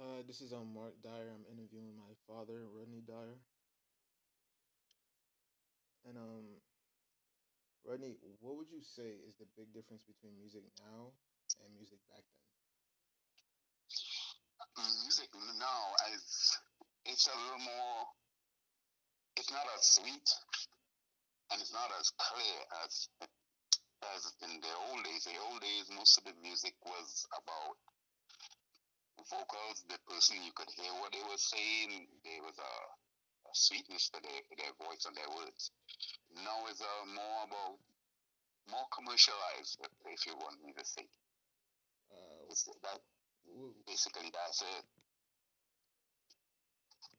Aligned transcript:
Hi, 0.00 0.24
this 0.24 0.40
is 0.40 0.56
um 0.56 0.72
Mark 0.72 0.96
Dyer. 1.04 1.28
I'm 1.28 1.44
interviewing 1.52 1.92
my 1.92 2.16
father, 2.24 2.64
Rodney 2.72 3.04
Dyer. 3.04 3.36
And 6.08 6.16
um, 6.16 6.56
Rodney, 7.84 8.16
what 8.40 8.56
would 8.56 8.72
you 8.72 8.80
say 8.80 9.20
is 9.28 9.36
the 9.36 9.44
big 9.60 9.68
difference 9.76 10.00
between 10.08 10.40
music 10.40 10.64
now 10.80 11.12
and 11.60 11.68
music 11.76 12.00
back 12.08 12.24
then? 12.32 12.48
Music 15.04 15.28
now 15.60 15.92
is 16.16 16.24
it's 17.04 17.28
a 17.28 17.36
little 17.36 17.60
more. 17.60 18.08
It's 19.36 19.52
not 19.52 19.68
as 19.76 19.84
sweet 19.84 20.28
and 21.52 21.60
it's 21.60 21.76
not 21.76 21.92
as 22.00 22.08
clear 22.16 22.56
as 22.88 23.04
as 24.16 24.32
in 24.48 24.64
the 24.64 24.74
old 24.88 25.04
days. 25.04 25.28
In 25.28 25.36
the 25.36 25.44
old 25.44 25.60
days, 25.60 25.92
most 25.92 26.16
of 26.16 26.24
the 26.24 26.32
music 26.40 26.72
was 26.88 27.28
about 27.36 27.76
vocals. 29.28 29.84
The 29.88 29.98
person 30.08 30.42
you 30.42 30.52
could 30.54 30.70
hear 30.70 30.92
what 31.00 31.12
they 31.12 31.22
were 31.22 31.38
saying. 31.40 32.08
There 32.24 32.42
was 32.42 32.56
a, 32.58 32.74
a 33.48 33.52
sweetness 33.54 34.10
to 34.14 34.20
their, 34.22 34.42
their 34.56 34.74
voice 34.80 35.04
and 35.06 35.16
their 35.16 35.30
words. 35.30 35.70
Now 36.34 36.66
it's 36.68 36.80
uh, 36.82 37.04
more 37.06 37.44
about 37.48 37.78
more 38.70 38.86
commercialized, 38.94 39.78
if 40.06 40.26
you 40.26 40.36
want 40.36 40.62
me 40.64 40.72
to 40.72 40.84
say. 40.84 41.06
Uh, 42.10 42.46
It's 42.50 42.64
that 42.82 43.00
basically 43.86 44.30
that's 44.32 44.62
it. 44.62 44.84
okay. 46.94 47.18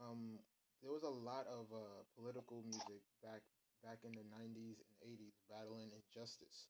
Um, 0.00 0.38
there 0.82 0.90
was 0.92 1.02
a 1.04 1.10
lot 1.12 1.46
of 1.46 1.70
uh 1.72 2.02
political 2.16 2.62
music 2.66 3.02
back 3.22 3.42
back 3.82 3.98
in 4.04 4.14
the 4.14 4.24
'90s 4.24 4.80
and 4.80 4.92
'80s, 5.02 5.36
battling 5.48 5.90
injustice. 5.92 6.68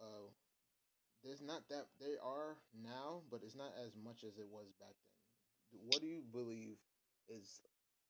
Uh, 0.00 0.28
there's 1.24 1.42
not 1.42 1.68
that 1.70 1.86
they 2.00 2.16
are 2.22 2.56
now, 2.74 3.22
but 3.30 3.42
it's 3.42 3.56
not 3.56 3.72
as 3.84 3.96
much 3.96 4.24
as 4.24 4.38
it 4.38 4.48
was 4.48 4.72
back 4.80 4.94
then. 5.02 5.80
What 5.88 6.00
do 6.02 6.06
you 6.06 6.22
believe 6.32 6.76
is? 7.28 7.60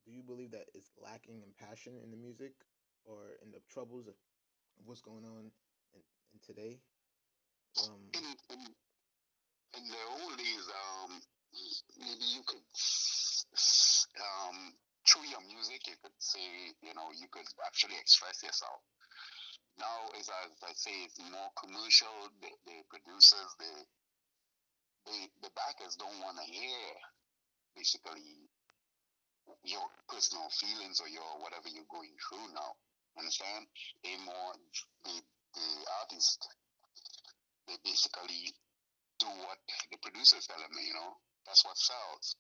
Do 0.06 0.12
you 0.12 0.22
believe 0.22 0.52
that 0.52 0.68
it's 0.74 0.90
lacking 1.00 1.42
in 1.42 1.50
passion 1.58 1.94
in 2.02 2.10
the 2.10 2.16
music, 2.16 2.52
or 3.04 3.36
in 3.42 3.50
the 3.52 3.60
troubles 3.70 4.06
of 4.08 4.14
what's 4.84 5.00
going 5.02 5.24
on 5.24 5.50
in, 5.94 6.00
in 6.34 6.40
today? 6.44 6.80
Um, 7.82 8.00
In, 8.14 8.24
in 8.50 8.60
in 9.76 9.84
the 9.88 10.02
old 10.22 10.38
days, 10.38 10.66
um, 10.70 11.20
maybe 11.98 12.24
you 12.34 12.42
could 12.46 12.62
um 14.18 14.72
through 15.06 15.26
your 15.28 15.42
music 15.46 15.86
you 15.86 15.96
could 16.02 16.16
say 16.18 16.40
you 16.82 16.94
know 16.94 17.10
you 17.12 17.28
could 17.30 17.46
actually 17.66 17.96
express 18.00 18.42
yourself. 18.42 18.80
Now, 19.78 20.06
as 20.18 20.30
I, 20.30 20.40
as 20.54 20.62
I 20.62 20.72
say, 20.74 20.94
it's 21.04 21.18
more 21.18 21.50
commercial. 21.58 22.30
The, 22.40 22.50
the 22.66 22.78
producers, 22.90 23.50
the 23.58 23.72
the 25.06 25.18
the 25.42 25.50
backers 25.52 25.96
don't 25.96 26.20
want 26.22 26.38
to 26.38 26.46
hear 26.46 26.84
basically 27.76 28.48
your 29.64 29.84
personal 30.08 30.48
feelings 30.50 31.00
or 31.00 31.08
your 31.08 31.26
whatever 31.42 31.68
you're 31.68 31.90
going 31.90 32.14
through 32.22 32.54
now. 32.54 32.76
Understand? 33.18 33.66
They 34.02 34.16
more 34.24 34.54
the 35.04 35.16
the 35.54 35.68
artist 36.02 36.48
they 37.66 37.76
basically 37.84 38.52
do 39.18 39.26
what 39.26 39.58
the 39.90 39.98
producers 39.98 40.46
tell 40.46 40.60
them, 40.60 40.72
you 40.76 40.92
know. 40.94 41.16
That's 41.46 41.64
what 41.64 41.76
sells. 41.78 42.36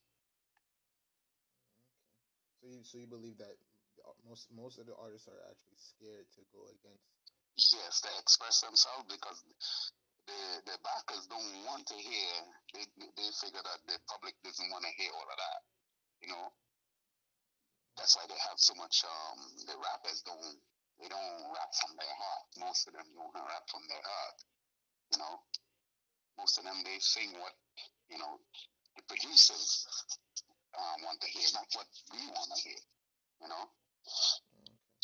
okay. 2.60 2.60
So 2.60 2.66
you 2.68 2.84
so 2.84 2.98
you 2.98 3.06
believe 3.06 3.38
that 3.38 3.56
most 4.28 4.48
most 4.52 4.78
of 4.78 4.86
the 4.86 4.96
artists 4.96 5.28
are 5.28 5.40
actually 5.48 5.80
scared 5.80 6.28
to 6.36 6.42
go 6.52 6.64
against. 6.68 7.23
Yes, 7.56 8.00
they 8.02 8.14
express 8.20 8.60
themselves 8.62 9.06
because 9.10 9.42
the 10.26 10.40
the 10.66 10.78
backers 10.82 11.26
don't 11.26 11.64
want 11.66 11.86
to 11.88 11.94
hear 11.94 12.32
they 12.74 12.84
they 13.16 13.30
figure 13.40 13.62
that 13.62 13.80
the 13.86 13.98
public 14.10 14.34
doesn't 14.44 14.70
want 14.70 14.84
to 14.84 14.92
hear 14.98 15.10
all 15.14 15.28
of 15.30 15.38
that. 15.38 15.60
You 16.22 16.28
know. 16.34 16.52
That's 17.96 18.14
why 18.16 18.26
they 18.28 18.38
have 18.50 18.58
so 18.58 18.74
much 18.74 19.02
um 19.04 19.38
the 19.66 19.76
rappers 19.78 20.22
don't 20.22 20.58
they 21.00 21.08
don't 21.08 21.50
rap 21.50 21.70
from 21.74 21.96
their 21.98 22.14
heart. 22.14 22.46
Most 22.58 22.86
of 22.88 22.94
them 22.94 23.06
don't 23.14 23.34
rap 23.34 23.64
from 23.70 23.82
their 23.88 24.02
heart. 24.02 24.38
You 25.12 25.18
know. 25.18 25.34
Most 26.38 26.58
of 26.58 26.64
them 26.64 26.82
they 26.84 26.98
sing 27.00 27.32
what 27.40 27.54
you 28.08 28.18
know 28.18 28.38
the 28.96 29.02
producers 29.08 29.86
um, 30.78 31.02
want 31.04 31.20
to 31.20 31.28
hear, 31.28 31.48
not 31.54 31.66
what 31.74 31.86
we 32.12 32.26
want 32.28 32.50
to 32.54 32.62
hear. 32.62 32.80
You 33.42 33.48
know, 33.48 33.64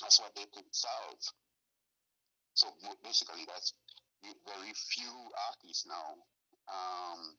that's 0.00 0.18
what 0.20 0.34
they 0.34 0.46
think 0.54 0.66
sells. 0.72 1.32
So 2.54 2.68
basically, 3.02 3.44
that's 3.46 3.74
very 4.46 4.72
few 4.74 5.12
artists 5.50 5.86
now. 5.86 6.14
Um, 6.68 7.36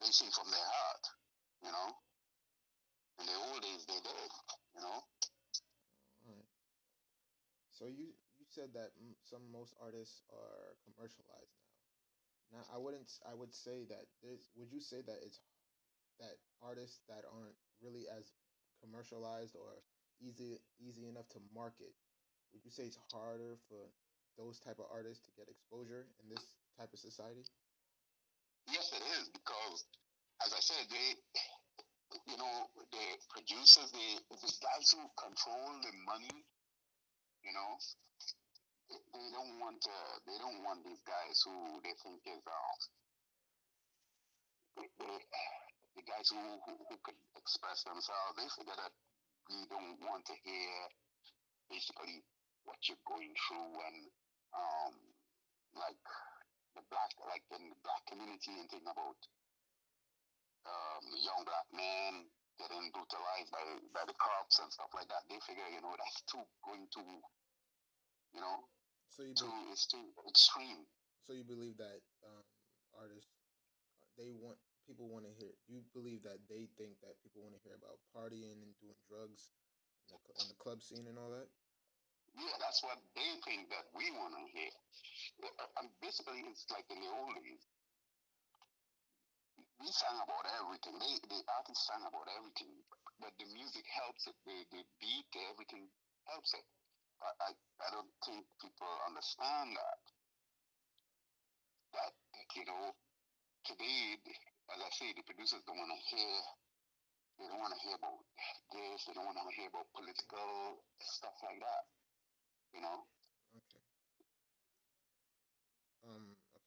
they 0.00 0.10
sing 0.12 0.30
from 0.30 0.50
their 0.52 0.60
heart. 0.60 1.04
You 1.62 1.72
know, 1.72 1.96
in 3.18 3.26
the 3.26 3.34
old 3.34 3.60
days 3.62 3.84
they 3.86 3.94
did. 4.00 4.30
You 4.76 4.82
know, 4.82 5.02
All 6.26 6.32
right. 6.34 6.44
So 7.70 7.86
you 7.86 8.14
you 8.38 8.46
said 8.48 8.72
that 8.74 8.92
m- 8.96 9.16
some 9.22 9.44
most 9.52 9.74
artists 9.82 10.22
are 10.32 10.76
commercialized 10.84 11.52
now. 12.52 12.60
Now 12.60 12.64
I 12.74 12.78
wouldn't 12.78 13.10
I 13.26 13.34
would 13.34 13.54
say 13.54 13.84
that 13.88 14.06
there's 14.22 14.50
would 14.56 14.72
you 14.72 14.80
say 14.80 15.02
that 15.02 15.20
it's 15.24 15.40
that 16.20 16.38
artists 16.62 17.00
that 17.08 17.24
aren't 17.26 17.56
really 17.82 18.06
as 18.08 18.32
commercialized 18.82 19.56
or 19.56 19.82
easy 20.20 20.60
easy 20.80 21.08
enough 21.08 21.28
to 21.30 21.40
market 21.54 21.94
would 22.52 22.64
you 22.64 22.70
say 22.70 22.84
it's 22.84 22.98
harder 23.12 23.58
for 23.68 23.90
those 24.38 24.58
type 24.60 24.78
of 24.78 24.86
artists 24.90 25.24
to 25.26 25.30
get 25.38 25.48
exposure 25.48 26.06
in 26.22 26.28
this 26.30 26.44
type 26.78 26.90
of 26.92 26.98
society? 26.98 27.44
yes, 28.70 28.92
it 28.96 29.04
is 29.20 29.28
because, 29.28 29.84
as 30.44 30.52
I 30.52 30.60
said, 30.60 30.84
they, 30.88 31.08
you 32.30 32.36
know, 32.38 32.70
the 32.90 33.06
producers, 33.28 33.90
the 33.92 34.08
the 34.30 34.50
guys 34.62 34.86
who 34.94 35.02
control 35.18 35.68
the 35.82 35.92
money. 36.06 36.32
You 37.44 37.52
know, 37.52 37.72
they 38.88 39.28
don't 39.36 39.60
want 39.60 39.84
to. 39.84 39.96
They 40.24 40.38
don't 40.40 40.64
want 40.64 40.80
these 40.84 41.02
guys 41.04 41.36
who 41.44 41.80
they 41.84 41.92
think 42.00 42.24
is 42.24 42.40
um 42.40 42.78
they, 44.80 44.88
the 45.94 46.04
guys 46.08 46.32
who, 46.32 46.40
who 46.40 46.72
who 46.88 46.96
express 47.36 47.84
themselves. 47.84 48.34
They 48.40 48.48
figure 48.56 48.78
that 48.80 48.94
we 49.52 49.68
don't 49.68 50.00
want 50.08 50.24
to 50.32 50.34
hear 50.40 50.72
basically 51.68 52.24
what 52.64 52.80
you're 52.88 53.04
going 53.04 53.36
through 53.36 53.76
and 53.76 54.08
um 54.54 54.94
like 55.74 56.00
the 56.78 56.82
black 56.90 57.10
like 57.26 57.44
in 57.54 57.70
the 57.70 57.78
black 57.82 58.02
community 58.06 58.54
and 58.58 58.70
thinking 58.70 58.88
about 58.90 59.18
um 60.66 61.04
young 61.20 61.42
black 61.44 61.68
men 61.74 62.30
getting 62.58 62.90
brutalized 62.94 63.50
by 63.50 63.62
by 63.92 64.04
the 64.06 64.14
cops 64.16 64.58
and 64.62 64.70
stuff 64.70 64.90
like 64.94 65.08
that. 65.10 65.26
They 65.28 65.38
figure 65.42 65.66
you 65.70 65.82
know 65.82 65.94
that's 65.98 66.22
too 66.30 66.42
going 66.64 66.86
too 66.94 67.20
you 68.34 68.40
know 68.40 68.66
So 69.10 69.22
you 69.22 69.34
too 69.34 69.50
be, 69.50 69.70
it's 69.74 69.86
too 69.86 70.06
extreme. 70.28 70.86
so 71.26 71.32
you 71.34 71.44
believe 71.44 71.76
that 71.78 72.00
um, 72.26 72.44
artists 72.94 73.30
they 74.18 74.30
want 74.30 74.58
people 74.86 75.08
want 75.10 75.24
to 75.26 75.32
hear 75.34 75.50
you 75.66 75.82
believe 75.94 76.22
that 76.22 76.38
they 76.46 76.68
think 76.78 76.98
that 77.02 77.18
people 77.22 77.42
want 77.42 77.54
to 77.56 77.62
hear 77.64 77.74
about 77.74 77.98
partying 78.14 78.62
and 78.62 78.72
doing 78.78 78.98
drugs 79.08 79.50
in 80.10 80.14
the, 80.14 80.18
in 80.42 80.46
the 80.50 80.58
club 80.60 80.82
scene 80.82 81.06
and 81.08 81.18
all 81.18 81.30
that? 81.30 81.48
Yeah, 82.34 82.56
that's 82.58 82.82
what 82.82 82.98
they 83.14 83.30
think 83.46 83.70
that 83.70 83.86
we 83.94 84.10
want 84.10 84.34
to 84.34 84.44
hear. 84.50 84.74
And 85.78 85.86
basically, 86.02 86.42
it's 86.50 86.66
like 86.70 86.86
in 86.90 86.98
the 87.00 87.10
old 87.10 87.34
days. 87.38 87.62
We 89.78 89.86
sang 89.90 90.18
about 90.18 90.46
everything. 90.58 90.98
They, 90.98 91.14
the 91.30 91.40
artists 91.46 91.86
sang 91.86 92.02
about 92.02 92.26
everything, 92.34 92.74
but 93.20 93.30
the 93.38 93.46
music 93.54 93.86
helps 93.86 94.26
it. 94.26 94.34
The, 94.46 94.56
the 94.74 94.82
beat, 94.98 95.30
everything 95.50 95.86
helps 96.26 96.54
it. 96.54 96.66
I, 97.22 97.30
I, 97.38 97.50
I 97.54 97.88
don't 97.94 98.10
think 98.26 98.46
people 98.58 98.90
understand 99.06 99.78
that. 99.78 100.00
That 101.94 102.12
you 102.58 102.66
know, 102.66 102.94
today, 103.66 104.18
as 104.74 104.80
I 104.82 104.90
say, 104.90 105.14
the 105.14 105.22
producers 105.22 105.62
don't 105.66 105.78
want 105.78 105.94
to 105.94 106.02
hear. 106.10 106.34
They 107.38 107.46
don't 107.50 107.62
want 107.62 107.74
to 107.74 107.82
hear 107.82 107.94
about 107.98 108.22
this. 108.74 109.06
They 109.06 109.14
don't 109.14 109.26
want 109.26 109.38
to 109.38 109.46
hear 109.54 109.70
about 109.70 109.86
political 109.94 110.82
stuff 110.98 111.34
like 111.42 111.58
that. 111.62 111.84
You 112.74 112.80
know. 112.82 113.06
Okay. 113.56 113.80
Um. 116.04 116.36
Okay. 116.52 116.62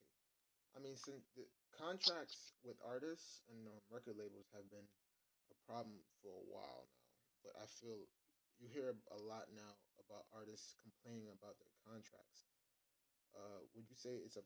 I 0.76 0.80
mean, 0.80 0.98
since 0.98 1.28
the 1.36 1.48
contracts 1.76 2.54
with 2.64 2.78
artists 2.86 3.42
and 3.52 3.68
um, 3.68 3.82
record 3.92 4.18
labels 4.18 4.50
have 4.56 4.68
been 4.72 4.88
a 5.52 5.58
problem 5.68 6.00
for 6.22 6.34
a 6.36 6.46
while 6.48 6.88
now, 6.92 7.08
but 7.44 7.54
I 7.60 7.68
feel 7.68 8.08
you 8.60 8.68
hear 8.72 8.96
a 9.14 9.20
lot 9.20 9.50
now 9.56 9.74
about 10.02 10.28
artists 10.34 10.76
complaining 10.82 11.30
about 11.34 11.60
their 11.60 11.74
contracts. 11.86 12.48
Uh, 13.36 13.64
would 13.76 13.90
you 13.90 13.98
say 13.98 14.20
it's 14.24 14.38
a 14.38 14.46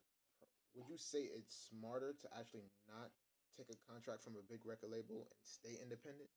would 0.76 0.90
you 0.90 0.98
say 1.00 1.28
it's 1.32 1.70
smarter 1.72 2.14
to 2.22 2.28
actually 2.38 2.68
not 2.90 3.12
take 3.58 3.70
a 3.72 3.80
contract 3.90 4.24
from 4.24 4.36
a 4.40 4.46
big 4.46 4.66
record 4.66 4.92
label 4.92 5.28
and 5.30 5.44
stay 5.46 5.78
independent? 5.82 6.32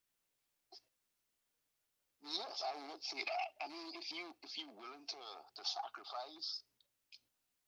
Yes, 2.26 2.61
I 2.67 2.75
would 2.91 3.05
say 3.05 3.23
that. 3.23 3.50
I 3.62 3.69
mean, 3.69 3.94
if 3.94 4.11
you 4.11 4.35
if 4.43 4.59
you're 4.59 4.75
willing 4.75 5.06
to 5.06 5.23
to 5.55 5.62
sacrifice, 5.65 6.65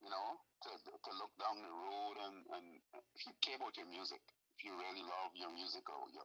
you 0.01 0.09
know, 0.09 0.41
to 0.65 0.71
to 0.73 1.11
look 1.21 1.33
down 1.37 1.61
the 1.61 1.69
road 1.69 2.17
and 2.25 2.37
and 2.57 2.67
if 3.15 3.27
you 3.27 3.33
care 3.45 3.57
about 3.57 3.77
your 3.77 3.87
music, 3.87 4.21
if 4.57 4.65
you 4.65 4.73
really 4.73 5.03
love 5.05 5.33
your 5.37 5.53
music 5.53 5.85
or 5.91 6.09
your 6.13 6.25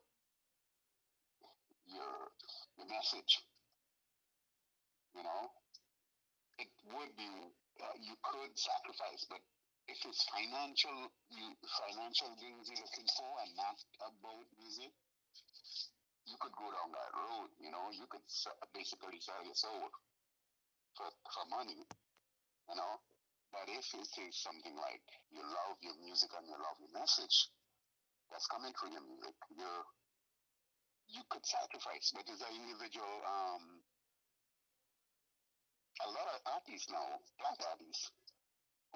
your 1.86 2.32
your 2.78 2.88
message, 2.88 3.44
you 5.16 5.24
know, 5.24 5.52
it 6.58 6.72
would 6.96 7.12
be 7.20 7.28
uh, 7.84 7.96
you 8.00 8.16
could 8.24 8.54
sacrifice, 8.56 9.26
but 9.28 9.42
if 9.92 10.00
it's 10.08 10.24
financial 10.32 11.12
you 11.36 11.48
financial 11.84 12.32
things 12.40 12.70
you're 12.72 12.80
looking 12.88 13.10
for 13.20 13.30
and 13.44 13.52
not 13.60 13.78
about 14.00 14.46
music, 14.60 14.94
you 16.26 16.38
could 16.38 16.54
go 16.54 16.68
down 16.70 16.90
that 16.94 17.12
road. 17.16 17.50
You 17.58 17.72
know, 17.72 17.90
you 17.94 18.06
could 18.10 18.26
basically 18.74 19.20
sell 19.22 19.42
your 19.44 19.58
soul 19.58 19.90
for 20.98 21.10
for 21.34 21.46
money. 21.50 21.86
You 22.70 22.76
know, 22.78 22.94
but 23.52 23.68
if 23.68 23.84
it 23.94 24.16
is 24.16 24.36
something 24.38 24.76
like 24.80 25.04
you 25.34 25.44
love 25.44 25.76
your 25.82 25.98
music 26.00 26.32
and 26.38 26.48
you 26.48 26.56
love 26.56 26.80
your 26.80 26.94
message 26.96 27.52
that's 28.32 28.48
coming 28.48 28.72
through 28.78 28.96
your 28.96 29.04
music, 29.04 29.36
you 29.52 29.68
you 31.12 31.22
could 31.28 31.44
sacrifice. 31.44 32.16
But 32.16 32.30
as 32.32 32.40
an 32.40 32.56
individual, 32.56 33.16
um, 33.28 33.84
a 36.08 36.10
lot 36.16 36.28
of 36.32 36.40
artists 36.48 36.88
now, 36.88 37.20
black 37.38 37.60
artists, 37.68 38.12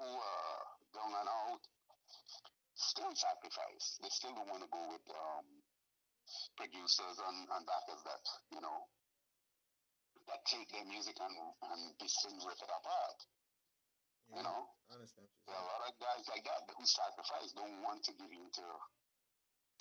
who 0.00 0.08
are 0.08 0.60
down 0.96 1.12
and 1.12 1.28
out, 1.28 1.62
still 2.74 3.12
sacrifice. 3.12 4.00
They 4.00 4.08
still 4.08 4.32
don't 4.32 4.48
want 4.48 4.64
to 4.64 4.70
go 4.72 4.82
with 4.88 5.04
um, 5.12 5.46
producers 6.56 7.16
and, 7.22 7.38
and 7.50 7.62
backers 7.66 8.02
that, 8.04 8.22
you 8.52 8.60
know, 8.60 8.88
that 10.26 10.42
take 10.46 10.66
their 10.74 10.84
music 10.86 11.16
and, 11.22 11.34
and 11.70 11.80
basically 11.98 12.38
rip 12.42 12.58
it 12.58 12.70
apart. 12.70 13.18
Yeah, 14.26 14.36
you 14.38 14.42
know? 14.42 14.60
I 14.90 14.98
understand 14.98 15.28
There 15.46 15.54
are 15.54 15.62
a 15.62 15.70
lot 15.70 15.86
of 15.86 15.94
guys 16.02 16.26
like 16.26 16.42
that 16.46 16.66
who 16.74 16.82
sacrifice, 16.86 17.54
don't 17.54 17.78
want 17.86 18.02
to 18.10 18.12
give 18.18 18.30
in 18.32 18.50
to, 18.58 18.66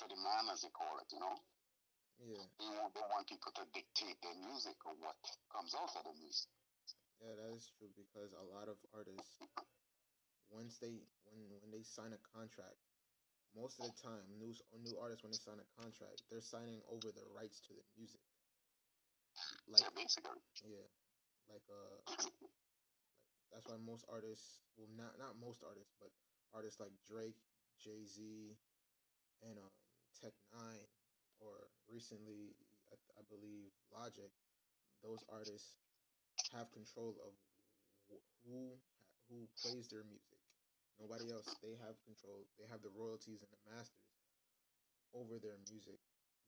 to 0.02 0.04
the 0.06 0.18
man, 0.22 0.54
as 0.54 0.62
they 0.62 0.70
call 0.70 1.02
it, 1.02 1.10
you 1.10 1.18
know? 1.18 1.34
Yeah, 2.22 2.46
They 2.62 2.70
want, 2.78 2.94
they 2.94 3.04
want 3.10 3.26
people 3.28 3.52
to 3.58 3.66
dictate 3.74 4.22
their 4.22 4.38
music 4.40 4.78
or 4.86 4.94
what 5.02 5.18
comes 5.52 5.74
out 5.76 5.92
of 5.98 6.04
the 6.06 6.14
music. 6.16 6.48
yeah, 7.20 7.34
that 7.36 7.52
is 7.58 7.68
true 7.76 7.92
because 7.98 8.32
a 8.38 8.46
lot 8.56 8.70
of 8.72 8.78
artists, 8.96 9.42
once 10.48 10.78
they 10.80 11.04
when 11.28 11.42
when 11.60 11.72
they 11.74 11.84
sign 11.84 12.14
a 12.16 12.22
contract, 12.32 12.80
most 13.56 13.80
of 13.80 13.86
the 13.86 13.96
time, 14.04 14.26
new 14.38 14.54
new 14.84 14.98
artists 15.00 15.24
when 15.24 15.32
they 15.32 15.38
sign 15.42 15.60
a 15.60 15.82
contract, 15.82 16.22
they're 16.30 16.42
signing 16.42 16.82
over 16.92 17.12
the 17.12 17.26
rights 17.36 17.62
to 17.62 17.74
the 17.74 17.84
music. 17.98 18.22
Like 19.68 19.86
yeah, 20.64 20.88
like 21.50 21.64
uh, 21.70 22.00
like 22.20 22.34
that's 23.52 23.68
why 23.68 23.78
most 23.82 24.06
artists, 24.12 24.60
well, 24.78 24.90
not 24.98 25.18
not 25.18 25.38
most 25.40 25.64
artists, 25.66 25.94
but 26.00 26.10
artists 26.54 26.80
like 26.80 26.94
Drake, 27.08 27.38
Jay 27.82 28.06
Z, 28.06 28.22
and 29.44 29.58
um 29.60 29.74
Tech 30.22 30.34
N9ne, 30.54 30.88
or 31.40 31.70
recently 31.90 32.56
I, 32.92 32.96
I 33.20 33.24
believe 33.30 33.72
Logic, 33.94 34.32
those 35.04 35.24
artists 35.32 35.78
have 36.54 36.72
control 36.72 37.16
of 37.26 37.34
wh- 38.10 38.26
who 38.46 38.80
who 39.30 39.48
plays 39.62 39.88
their 39.90 40.04
music. 40.04 40.35
Nobody 41.00 41.32
else. 41.32 41.56
They 41.62 41.76
have 41.84 42.00
control. 42.08 42.48
They 42.60 42.68
have 42.72 42.82
the 42.82 42.92
royalties 42.96 43.42
and 43.44 43.52
the 43.52 43.62
masters 43.72 44.12
over 45.14 45.40
their 45.40 45.58
music. 45.70 46.00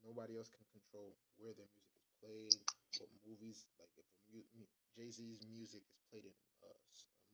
Nobody 0.05 0.37
else 0.37 0.49
can 0.53 0.65
control 0.71 1.17
where 1.37 1.53
their 1.57 1.67
music 1.73 1.97
is 1.99 2.11
played, 2.21 2.59
what 2.97 3.09
movies. 3.25 3.65
Like 3.79 3.91
if 3.97 4.05
a 4.05 4.17
mu- 4.31 4.49
mu- 4.55 4.73
Jay 4.95 5.09
Z's 5.11 5.41
music 5.49 5.83
is 5.83 5.99
played 6.11 6.25
in 6.25 6.35
a 6.63 6.71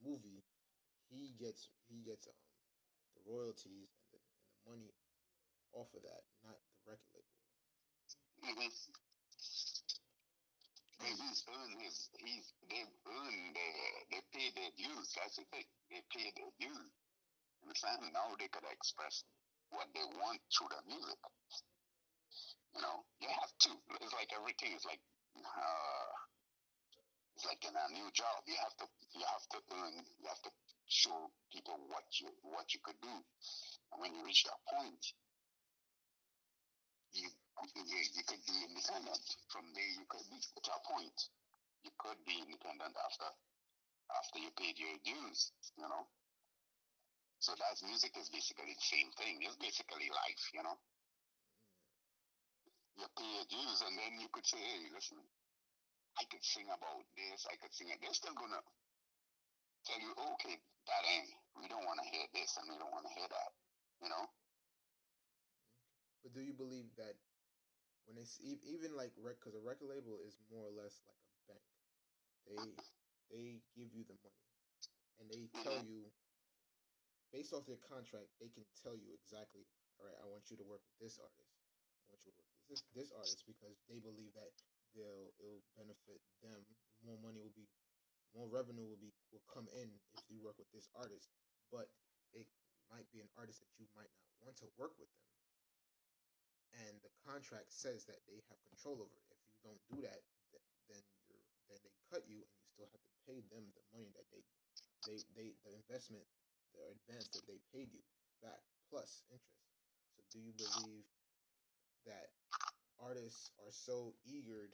movie, 0.02 0.42
he 1.10 1.34
gets 1.38 1.68
he 1.88 2.02
gets 2.02 2.26
um 2.26 2.36
the 3.16 3.22
royalties 3.28 3.92
and 4.00 4.08
the 4.12 4.20
and 4.20 4.48
the 4.50 4.60
money 4.70 4.90
off 5.72 5.90
of 5.94 6.02
that, 6.02 6.24
not 6.44 6.58
the 6.58 6.90
record 6.90 7.10
label. 7.14 7.36
Mm-hmm. 8.42 8.70
He's 11.02 11.44
earned 11.50 11.80
his, 11.82 12.08
he's, 12.18 12.52
they've 12.70 12.94
earned 13.06 13.54
their, 13.56 13.86
they 14.10 14.22
paid 14.32 14.52
their 14.56 14.72
dues. 14.78 15.12
That's 15.14 15.36
the 15.36 15.44
thing. 15.52 15.66
They 15.90 16.00
paid 16.14 16.32
their 16.38 16.52
dues. 16.60 17.03
Understand? 17.64 18.04
Now 18.12 18.28
they 18.36 18.52
could 18.52 18.68
express 18.68 19.24
what 19.72 19.88
they 19.96 20.04
want 20.20 20.36
through 20.52 20.68
their 20.68 20.84
music. 20.84 21.16
You 22.76 22.84
know, 22.84 23.08
you 23.24 23.30
have 23.32 23.52
to. 23.64 23.70
It's 24.04 24.12
like 24.12 24.28
everything 24.36 24.76
is 24.76 24.84
like, 24.84 25.00
uh, 25.40 26.12
it's 27.34 27.48
like 27.48 27.64
in 27.64 27.72
a 27.72 27.86
new 27.96 28.04
job. 28.12 28.44
You 28.44 28.60
have 28.60 28.76
to, 28.84 28.86
you 29.16 29.24
have 29.24 29.46
to 29.56 29.58
earn, 29.80 29.94
you 30.20 30.28
have 30.28 30.44
to 30.44 30.52
show 30.86 31.32
people 31.48 31.80
what 31.88 32.04
you, 32.20 32.28
what 32.44 32.68
you 32.76 32.84
could 32.84 33.00
do. 33.00 33.16
And 33.94 33.96
when 34.04 34.12
you 34.12 34.20
reach 34.28 34.44
that 34.44 34.60
point, 34.68 35.00
you, 37.16 37.30
you, 37.30 37.82
you 38.12 38.24
could 38.28 38.44
be 38.44 38.58
independent. 38.60 39.24
From 39.48 39.72
there, 39.72 39.92
you 39.96 40.04
could 40.04 40.26
be 40.28 40.36
to 40.36 40.70
a 40.74 40.80
point. 40.84 41.18
You 41.80 41.90
could 41.96 42.20
be 42.28 42.44
independent 42.44 42.92
after, 42.92 43.30
after 44.20 44.38
you 44.42 44.50
paid 44.52 44.76
your 44.76 44.98
dues. 45.00 45.48
You 45.80 45.88
know. 45.88 46.04
So 47.44 47.54
that's 47.60 47.82
music 47.84 48.16
is 48.16 48.30
basically 48.30 48.74
the 48.74 48.80
same 48.80 49.12
thing. 49.12 49.42
It's 49.42 49.56
basically 49.56 50.08
life. 50.10 50.44
You 50.54 50.62
know. 50.64 50.78
You 52.96 53.06
pay 53.16 53.24
your 53.34 53.44
dues, 53.46 53.82
and 53.82 53.98
then 53.98 54.20
you 54.20 54.28
could 54.30 54.46
say, 54.46 54.58
"Hey, 54.58 54.90
listen, 54.90 55.28
I 56.18 56.24
could 56.24 56.44
sing 56.44 56.70
about 56.70 57.06
this. 57.16 57.46
I 57.46 57.56
could 57.56 57.74
sing 57.74 57.90
it." 57.90 58.00
They're 58.00 58.14
still 58.14 58.34
gonna 58.34 58.62
tell 59.86 60.00
you, 60.00 60.12
"Okay, 60.16 60.60
that 60.86 61.04
ain't. 61.06 61.30
We 61.56 61.68
don't 61.68 61.84
want 61.84 62.00
to 62.02 62.08
hear 62.08 62.26
this, 62.34 62.56
and 62.56 62.68
we 62.70 62.78
don't 62.78 62.90
want 62.92 63.06
to 63.06 63.12
hear 63.14 63.28
that." 63.28 63.52
You 64.00 64.08
know. 64.10 64.30
But 66.22 66.32
do 66.32 66.40
you 66.40 66.52
believe 66.52 66.94
that 66.96 67.16
when 68.06 68.16
they 68.16 68.22
s- 68.22 68.40
e- 68.40 68.60
even 68.64 68.94
like 68.96 69.12
rec 69.16 69.36
because 69.38 69.54
a 69.54 69.60
record 69.60 69.88
label 69.88 70.18
is 70.20 70.38
more 70.50 70.66
or 70.66 70.70
less 70.70 71.02
like 71.06 71.20
a 71.34 71.52
bank, 71.52 71.64
they 72.46 72.76
they 73.30 73.62
give 73.74 73.92
you 73.94 74.04
the 74.04 74.14
money 74.22 74.44
and 75.18 75.30
they 75.30 75.48
tell 75.62 75.78
Mhm. 75.78 75.84
you 75.84 76.12
based 77.34 77.50
off 77.50 77.66
their 77.66 77.82
contract 77.82 78.30
they 78.38 78.48
can 78.54 78.62
tell 78.78 78.94
you 78.94 79.10
exactly 79.10 79.66
all 79.98 80.06
right 80.06 80.18
I 80.22 80.26
want 80.30 80.46
you 80.50 80.56
to 80.58 80.66
work 80.66 80.82
with 80.86 80.98
this 81.02 81.18
artist. 81.18 81.50
I 82.06 82.14
want 82.14 82.22
you 82.26 82.32
to 82.34 82.38
work 82.38 82.50
with 82.54 82.66
this 82.70 82.82
this 82.94 83.10
artist 83.14 83.42
because 83.46 83.78
they 83.90 83.98
believe 83.98 84.34
that 84.34 84.50
they'll 84.94 85.30
it'll 85.42 85.62
benefit 85.78 86.22
them. 86.42 86.62
More 87.02 87.18
money 87.20 87.42
will 87.42 87.54
be 87.54 87.66
more 88.34 88.50
revenue 88.50 88.86
will 88.86 89.02
be 89.02 89.14
will 89.30 89.44
come 89.46 89.70
in 89.74 89.90
if 90.14 90.22
you 90.30 90.42
work 90.42 90.58
with 90.58 90.70
this 90.74 90.90
artist. 90.98 91.30
But 91.70 91.90
it 92.34 92.46
might 92.90 93.06
be 93.14 93.22
an 93.22 93.30
artist 93.38 93.62
that 93.62 93.70
you 93.78 93.86
might 93.94 94.10
not 94.10 94.26
want 94.42 94.56
to 94.62 94.68
work 94.78 94.94
with 94.98 95.10
them. 95.14 95.26
And 96.86 96.94
the 97.06 97.12
contract 97.22 97.70
says 97.70 98.02
that 98.10 98.18
they 98.26 98.42
have 98.50 98.58
control 98.66 98.98
over 98.98 99.14
it. 99.14 99.26
If 99.30 99.38
you 99.46 99.60
don't 99.62 99.82
do 99.94 99.98
that, 100.02 100.20
then 100.90 101.02
you're 101.30 101.42
then 101.70 101.78
they 101.86 101.94
cut 102.10 102.26
you, 102.26 102.42
and 102.42 102.58
you 102.58 102.66
still 102.66 102.90
have 102.90 103.02
to 103.06 103.14
pay 103.26 103.38
them 103.54 103.64
the 103.78 103.84
money 103.94 104.10
that 104.18 104.26
they 104.34 104.42
they 105.06 105.22
they 105.38 105.54
the 105.62 105.72
investment, 105.78 106.26
the 106.74 106.84
advance 106.92 107.30
that 107.34 107.46
they 107.46 107.60
paid 107.72 107.92
you 107.94 108.02
back 108.42 108.60
plus 108.90 109.22
interest. 109.30 109.64
So 110.16 110.22
do 110.32 110.38
you 110.40 110.52
believe 110.54 111.06
that 112.06 112.30
artists 113.00 113.50
are 113.60 113.72
so 113.72 114.14
eager 114.26 114.70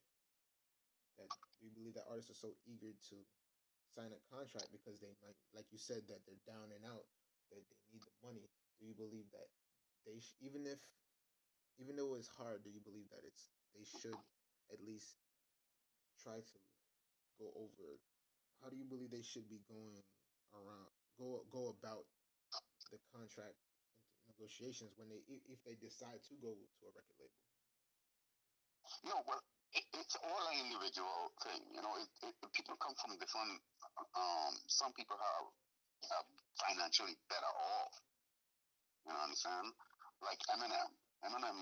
that 1.18 1.30
do 1.60 1.66
you 1.66 1.72
believe 1.74 1.94
that 1.94 2.08
artists 2.08 2.30
are 2.30 2.40
so 2.40 2.52
eager 2.66 2.92
to 3.10 3.16
sign 3.94 4.12
a 4.14 4.22
contract 4.32 4.72
because 4.72 5.00
they 5.00 5.12
might, 5.22 5.36
like 5.54 5.68
you 5.70 5.78
said, 5.78 6.06
that 6.08 6.24
they're 6.26 6.42
down 6.48 6.72
and 6.74 6.84
out, 6.86 7.06
that 7.50 7.62
they 7.68 7.80
need 7.92 8.02
the 8.06 8.16
money? 8.24 8.48
Do 8.80 8.86
you 8.86 8.94
believe 8.96 9.28
that 9.32 9.50
they 10.06 10.18
sh- 10.20 10.38
even 10.40 10.66
if 10.66 10.80
even 11.78 11.96
though 11.96 12.14
it's 12.14 12.28
hard, 12.28 12.62
do 12.64 12.70
you 12.70 12.80
believe 12.84 13.08
that 13.10 13.24
it's 13.26 13.50
they 13.74 13.84
should 13.84 14.20
at 14.72 14.80
least 14.84 15.16
try 16.22 16.38
to 16.38 16.58
go 17.40 17.50
over? 17.56 17.98
How 18.62 18.68
do 18.68 18.76
you 18.76 18.84
believe 18.84 19.10
they 19.10 19.24
should 19.24 19.48
be 19.48 19.62
going 19.68 20.04
around 20.54 20.92
go 21.20 21.44
go 21.52 21.76
about 21.76 22.08
the 22.88 22.96
contract 23.12 23.60
negotiations 24.32 24.96
when 24.96 25.12
they 25.12 25.20
if, 25.28 25.60
they 25.68 25.76
decide 25.76 26.24
to 26.24 26.34
go 26.40 26.56
to 26.56 26.80
a 26.88 26.90
record 26.96 27.18
label? 27.20 27.40
No, 29.04 29.20
well, 29.28 29.44
it, 29.76 29.84
it's 30.00 30.16
all 30.16 30.44
an 30.48 30.56
individual 30.64 31.30
thing. 31.44 31.60
You 31.76 31.84
know, 31.84 31.92
it, 32.00 32.08
it, 32.24 32.34
people 32.56 32.80
come 32.80 32.96
from 32.96 33.20
different. 33.20 33.60
Um, 34.16 34.56
some 34.66 34.96
people 34.96 35.20
have, 35.20 35.46
have 36.16 36.26
financially 36.64 37.14
better 37.28 37.52
off. 37.52 37.94
You 39.04 39.12
know 39.12 39.20
what 39.20 39.28
I'm 39.28 39.36
saying? 39.36 39.70
Like 40.24 40.40
Eminem. 40.56 40.88
Eminem 41.20 41.58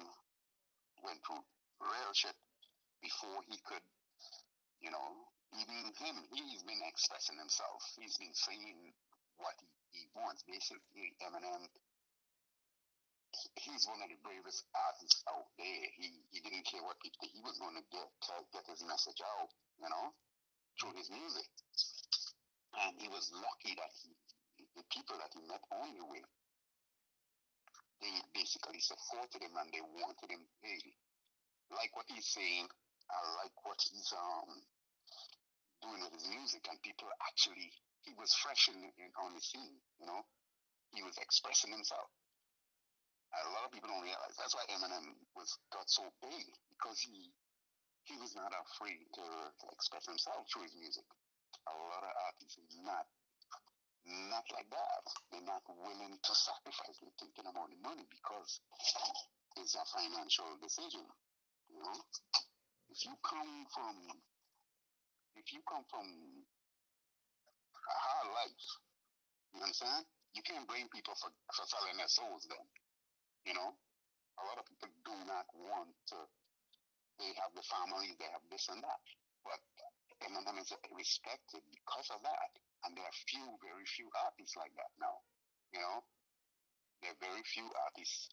went 1.03 1.19
through 1.27 1.43
real 1.83 2.13
shit 2.15 2.39
before 3.03 3.43
he 3.51 3.59
could. 3.67 3.83
You 4.79 4.95
know, 4.95 5.07
even 5.59 5.91
him, 5.99 6.17
he's 6.31 6.63
been 6.63 6.83
expressing 6.87 7.35
himself. 7.35 7.83
He's 7.99 8.15
been 8.15 8.35
saying 8.35 8.95
what 9.39 9.57
he, 9.59 9.69
he 9.95 10.03
wants. 10.15 10.45
Basically, 10.47 11.15
Eminem 11.23 11.67
he's 13.61 13.87
one 13.87 14.01
of 14.03 14.09
the 14.11 14.19
bravest 14.25 14.65
artists 14.75 15.23
out 15.29 15.47
there. 15.59 15.85
He 15.99 16.11
he 16.33 16.39
didn't 16.43 16.67
care 16.67 16.83
what 16.83 16.99
people. 16.99 17.29
He 17.29 17.43
was 17.43 17.59
going 17.59 17.77
to 17.77 17.85
get 17.93 18.09
to 18.31 18.35
get 18.55 18.65
his 18.67 18.83
message 18.87 19.21
out, 19.23 19.51
you 19.79 19.89
know, 19.89 20.07
through 20.79 20.95
his 20.99 21.11
music. 21.11 21.49
And 22.79 22.95
he 23.01 23.09
was 23.09 23.31
lucky 23.35 23.75
that 23.79 23.93
he 24.03 24.15
the 24.75 24.85
people 24.95 25.19
that 25.19 25.35
he 25.35 25.43
met 25.47 25.63
on 25.75 25.91
the 25.99 26.07
way 26.07 26.23
they 27.99 28.15
basically 28.31 28.79
supported 28.79 29.43
him 29.43 29.55
and 29.59 29.71
they 29.75 29.83
wanted 29.83 30.31
him. 30.31 30.43
Hey, 30.63 30.79
like 31.75 31.91
what 31.99 32.07
he's 32.07 32.31
saying, 32.31 32.71
I 33.11 33.19
like 33.43 33.55
what 33.67 33.79
he's 33.83 34.11
um 34.15 34.63
doing 35.83 36.03
with 36.03 36.15
his 36.15 36.27
music, 36.31 36.63
and 36.71 36.79
people 36.83 37.11
actually 37.27 37.71
he 38.09 38.17
was 38.17 38.33
fresh 38.41 38.73
in, 38.73 38.81
in 38.97 39.11
on 39.21 39.37
the 39.37 39.45
scene. 39.45 39.77
You 40.01 40.09
know, 40.09 40.25
he 40.97 41.05
was 41.05 41.21
expressing 41.21 41.69
himself. 41.69 42.09
A 43.29 43.53
lot 43.53 43.69
of 43.69 43.73
people 43.77 43.93
don't 43.93 44.09
realize 44.09 44.33
that's 44.41 44.57
why 44.57 44.65
Eminem 44.73 45.13
was 45.37 45.53
got 45.69 45.85
so 45.93 46.09
big 46.25 46.49
because 46.73 46.97
he 47.05 47.29
he 48.09 48.17
was 48.17 48.33
not 48.33 48.49
afraid 48.57 49.05
to, 49.21 49.25
to 49.53 49.65
express 49.77 50.09
himself 50.09 50.49
through 50.49 50.65
his 50.65 50.73
music. 50.81 51.05
A 51.69 51.75
lot 51.77 52.01
of 52.01 52.13
artists 52.25 52.57
are 52.57 52.73
not 52.89 53.05
not 54.33 54.49
like 54.57 54.71
that. 54.73 55.05
They're 55.29 55.45
not 55.45 55.61
willing 55.69 56.17
to 56.17 56.33
sacrifice. 56.33 56.97
They're 57.05 57.21
thinking 57.21 57.45
about 57.45 57.69
the 57.69 57.77
money 57.85 58.09
because 58.09 58.65
it's 59.61 59.77
a 59.77 59.85
financial 59.93 60.57
decision. 60.65 61.05
You 61.69 61.85
know, 61.85 61.97
if 62.89 63.05
you 63.05 63.13
come 63.21 63.69
from 63.77 63.95
if 65.37 65.53
you 65.53 65.61
come 65.69 65.85
from 65.93 66.09
life, 68.31 68.65
you 69.55 69.61
understand? 69.63 70.05
You 70.37 70.43
can't 70.45 70.69
blame 70.69 70.89
people 70.93 71.17
for, 71.17 71.33
for 71.53 71.65
selling 71.67 71.97
their 71.97 72.11
souls 72.11 72.47
then. 72.49 72.67
You 73.49 73.55
know? 73.57 73.75
A 74.39 74.43
lot 74.47 74.61
of 74.61 74.69
people 74.71 74.93
do 75.03 75.17
not 75.27 75.49
want 75.57 75.91
to 76.15 76.19
they 77.19 77.35
have 77.43 77.51
the 77.51 77.67
family, 77.67 78.15
they 78.15 78.31
have 78.31 78.47
this 78.47 78.71
and 78.71 78.79
that. 78.79 79.03
But 79.43 79.59
Eminem 80.23 80.63
is 80.63 80.71
respected 80.95 81.67
because 81.67 82.07
of 82.15 82.23
that. 82.23 82.51
And 82.87 82.95
there 82.95 83.03
are 83.03 83.27
few, 83.27 83.59
very 83.59 83.83
few 83.91 84.07
artists 84.23 84.55
like 84.55 84.71
that 84.79 84.95
now. 85.03 85.19
You 85.75 85.83
know? 85.83 85.99
There 87.03 87.11
are 87.11 87.23
very 87.23 87.43
few 87.43 87.67
artists 87.91 88.31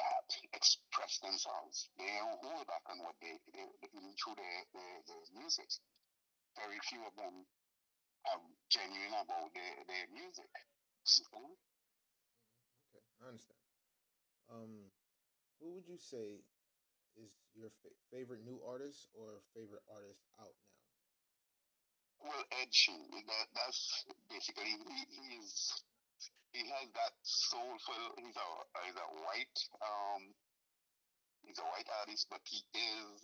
that 0.00 0.28
express 0.56 1.20
themselves. 1.20 1.92
They 2.00 2.08
don't 2.08 2.40
hold 2.40 2.64
back 2.64 2.84
on 2.88 3.04
what 3.04 3.16
they, 3.20 3.36
they, 3.52 3.68
they 3.84 3.88
through 4.16 4.36
their, 4.40 4.58
their, 4.72 4.94
their 5.04 5.24
music. 5.36 5.68
Very 6.56 6.80
few 6.88 7.04
of 7.04 7.12
them 7.20 7.44
are 8.26 8.40
genuine 8.70 9.14
about 9.14 9.52
their, 9.54 9.84
their 9.86 10.06
music. 10.12 10.50
Okay, 12.90 13.04
I 13.20 13.28
understand. 13.28 13.58
Um, 14.50 14.90
who 15.60 15.74
would 15.74 15.86
you 15.88 15.98
say 15.98 16.42
is 17.16 17.30
your 17.54 17.70
fa- 17.82 17.94
favorite 18.10 18.42
new 18.44 18.60
artist 18.66 19.08
or 19.14 19.42
favorite 19.54 19.82
artist 19.88 20.22
out 20.40 20.54
now? 20.64 20.76
Well, 22.20 22.44
Ed 22.52 22.70
Sheeran, 22.72 23.26
that, 23.26 23.48
that's 23.54 24.04
basically 24.28 24.70
he, 24.70 25.06
he's 25.10 25.82
he 26.52 26.68
has 26.68 26.90
that 26.92 27.12
soulful. 27.22 28.14
He's 28.18 28.36
a 28.36 28.48
he's 28.84 28.96
a 28.96 29.08
white 29.24 29.58
um 29.82 30.34
he's 31.42 31.58
a 31.58 31.62
white 31.64 31.88
artist, 32.00 32.26
but 32.30 32.40
he 32.44 32.62
is 32.74 33.20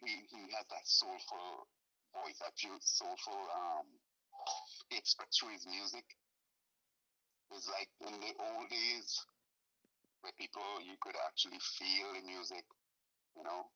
he 0.00 0.12
he 0.30 0.40
has 0.54 0.66
that 0.70 0.86
soulful 0.86 1.68
voice, 2.14 2.38
that 2.38 2.54
soulful 2.80 3.40
um 3.54 3.86
expresses 4.90 5.38
through 5.38 5.52
his 5.54 5.66
music. 5.66 6.04
It's 7.54 7.68
like 7.70 7.90
in 8.02 8.14
the 8.20 8.32
old 8.38 8.68
days 8.70 9.22
where 10.20 10.34
people 10.34 10.66
you 10.82 10.98
could 11.00 11.16
actually 11.26 11.60
feel 11.62 12.14
the 12.14 12.26
music, 12.26 12.66
you 13.38 13.44
know, 13.44 13.70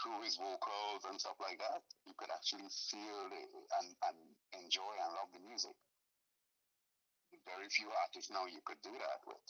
through 0.00 0.24
his 0.24 0.36
vocals 0.40 1.04
and 1.08 1.20
stuff 1.20 1.36
like 1.40 1.60
that. 1.60 1.84
You 2.08 2.16
could 2.16 2.32
actually 2.32 2.68
feel 2.90 3.28
it 3.32 3.50
and, 3.80 3.88
and 4.08 4.18
enjoy 4.64 4.92
and 5.00 5.12
love 5.14 5.30
the 5.36 5.44
music 5.44 5.76
very 7.46 7.68
few 7.68 7.88
artists 7.90 8.30
now 8.30 8.46
you 8.46 8.62
could 8.64 8.80
do 8.82 8.92
that 8.92 9.20
with. 9.26 9.46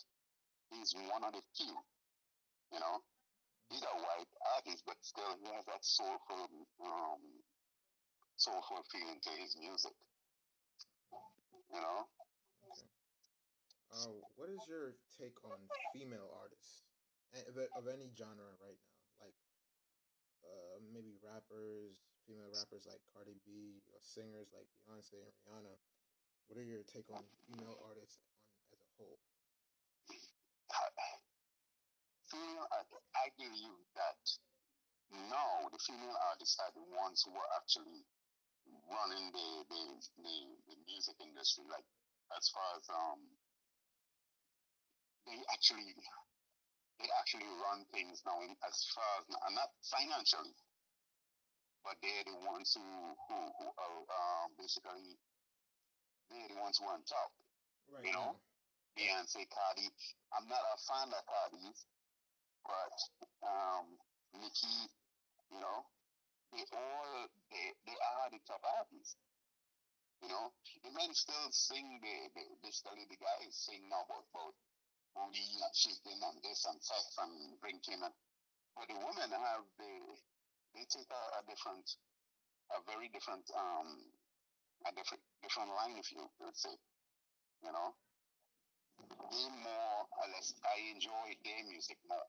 He's 0.73 0.95
one 1.13 1.25
of 1.25 1.33
the 1.33 1.45
few, 1.57 1.77
you 2.73 2.81
know. 2.81 3.05
He's 3.69 3.85
a 3.85 3.97
white 3.97 4.33
artist, 4.57 4.85
but 4.85 5.01
still 5.01 5.33
he 5.41 5.49
has 5.53 5.65
that 5.65 5.85
soulful, 5.85 6.49
um, 6.85 7.23
soulful 8.37 8.85
feeling 8.93 9.21
to 9.25 9.33
his 9.41 9.57
music. 9.57 9.97
You 11.73 11.81
know. 11.81 12.05
Okay. 12.69 12.89
Uh, 13.93 14.13
what 14.37 14.49
is 14.49 14.65
your 14.69 14.97
take 15.17 15.37
on 15.45 15.57
female 15.93 16.29
artists 16.41 16.85
of, 17.33 17.89
any 17.89 18.13
genre 18.13 18.57
right 18.61 18.81
now? 18.81 19.01
Like, 19.21 19.37
uh, 20.45 20.81
maybe 20.93 21.17
rappers, 21.21 21.97
female 22.25 22.49
rappers 22.53 22.85
like 22.89 23.01
Cardi 23.13 23.37
B, 23.45 23.81
or 23.93 24.01
singers 24.01 24.53
like 24.53 24.69
Beyonce 24.85 25.21
and 25.21 25.33
Rihanna 25.45 25.77
what 26.53 26.61
are 26.61 26.69
your 26.69 26.85
take 26.85 27.09
on 27.09 27.25
female 27.49 27.81
artists 27.89 28.21
on 28.21 28.77
as 28.77 28.77
a 28.77 28.89
whole? 29.01 29.17
Female, 32.29 32.69
I, 32.69 32.81
I 33.17 33.25
give 33.41 33.57
you 33.57 33.73
that. 33.97 34.21
No, 35.33 35.73
the 35.73 35.81
female 35.81 36.13
artists 36.29 36.61
are 36.61 36.73
the 36.77 36.85
ones 36.93 37.25
who 37.25 37.33
are 37.33 37.51
actually 37.57 38.05
running 38.89 39.27
the, 39.33 39.49
the, 39.69 39.83
the, 40.23 40.37
the 40.69 40.77
music 40.87 41.17
industry. 41.21 41.65
Like 41.69 41.87
as 42.37 42.49
far 42.49 42.69
as 42.79 42.85
um, 42.89 43.21
they 45.27 45.39
actually 45.53 45.93
they 47.01 47.09
actually 47.19 47.49
run 47.63 47.85
things 47.91 48.23
now. 48.25 48.39
As 48.65 48.77
far 48.95 49.11
as 49.21 49.27
not 49.55 49.71
financially, 49.85 50.55
but 51.85 51.99
they're 52.01 52.27
the 52.27 52.39
ones 52.47 52.73
who 52.75 52.87
who, 53.29 53.39
who 53.59 53.67
are 53.75 53.99
um, 54.07 54.55
basically 54.57 55.19
they're 56.31 56.49
the 56.49 56.61
ones 56.61 56.79
who 56.79 56.87
are 56.89 56.97
on 56.97 57.05
top. 57.05 57.31
Right. 57.91 58.07
You 58.09 58.13
know, 58.17 58.39
Beyonce, 58.97 59.45
Cardi. 59.53 59.89
I'm 60.33 60.49
not 60.49 60.65
a 60.65 60.77
fan 60.89 61.13
of 61.13 61.23
Cardi's, 61.29 61.85
but 62.65 62.97
um, 63.45 63.87
Nicki, 64.33 64.89
you 65.53 65.61
know, 65.61 65.85
they 66.53 66.65
all 66.73 67.29
they 67.51 67.75
they 67.87 67.99
are 67.99 68.31
the 68.31 68.41
top 68.47 68.63
artists. 68.79 69.17
You 70.23 70.29
know, 70.29 70.53
the 70.83 70.91
men 70.93 71.15
still 71.15 71.51
sing 71.53 72.01
the 72.01 72.31
the 72.35 72.57
basically 72.63 73.05
the 73.07 73.17
guys 73.17 73.55
sing 73.57 73.87
about 73.87 74.25
about 74.31 74.55
booty 75.15 75.61
and 75.63 75.75
shaking 75.77 76.23
and 76.23 76.43
this 76.43 76.65
and 76.67 76.83
sex 76.83 77.17
and 77.19 77.61
drinking 77.61 78.03
and 78.03 78.15
but 78.77 78.89
the 78.89 78.95
women 78.95 79.31
have 79.31 79.65
the 79.79 80.19
they 80.75 80.85
take 80.87 81.11
a, 81.11 81.23
a 81.41 81.43
different 81.47 81.97
a 82.71 82.83
very 82.87 83.09
different 83.09 83.51
um 83.57 84.13
a 84.87 84.93
different 84.93 85.23
different 85.43 85.71
line, 85.71 85.97
if 85.99 86.13
you 86.13 86.31
would 86.41 86.57
say. 86.57 86.77
You 87.63 87.73
know, 87.73 87.97
they 89.31 89.49
more 89.49 90.09
or 90.11 90.27
less. 90.33 90.55
I 90.65 90.91
enjoy 90.91 91.37
their 91.45 91.65
music 91.65 91.99
more. 92.09 92.27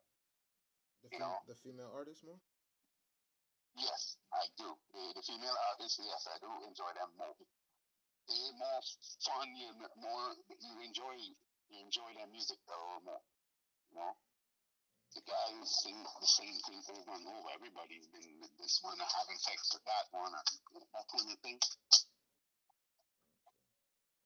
The 1.04 1.10
fem- 1.10 1.20
you 1.20 1.20
know, 1.20 1.38
the 1.48 1.56
female 1.56 1.92
artists 1.94 2.24
more. 2.24 2.40
Yes, 3.76 4.13
I 4.34 4.46
do. 4.58 4.70
The, 4.94 5.02
the 5.14 5.24
female 5.24 5.58
artists, 5.74 6.02
yes, 6.02 6.26
I 6.26 6.38
do 6.42 6.50
enjoy 6.66 6.92
them 6.98 7.14
more. 7.18 7.38
They're 8.26 8.56
more 8.58 8.82
fun. 9.28 9.48
You 9.54 9.70
more 10.00 10.28
you 10.50 10.74
enjoy 10.82 11.16
you 11.70 11.78
enjoy 11.84 12.10
their 12.16 12.30
music 12.32 12.58
a 12.66 12.72
little 12.72 13.04
more. 13.04 13.24
You 13.92 14.00
know 14.00 14.14
the 15.14 15.22
guys 15.30 15.70
sing 15.86 15.98
the 16.02 16.26
same 16.26 16.58
thing 16.66 16.82
over 16.90 17.14
and 17.14 17.28
over. 17.30 17.50
Everybody's 17.54 18.10
been 18.10 18.42
with 18.42 18.50
this 18.58 18.82
one, 18.82 18.98
having 18.98 19.38
sex 19.38 19.70
with 19.70 19.86
that 19.86 20.10
one, 20.10 20.34
that 20.34 21.06
kind 21.06 21.30
of 21.30 21.38
thing. 21.46 21.60